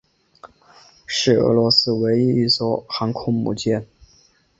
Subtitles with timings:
[1.05, 3.85] 是俄罗斯唯一一艘航空母舰。